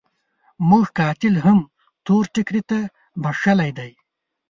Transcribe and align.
موږ 0.69 0.85
قاتل 0.99 1.35
هم 1.45 1.59
تور 2.05 2.23
ټکري 2.33 2.61
ته 2.69 2.79
بخښلی 3.21 3.71
دی. 3.77 3.91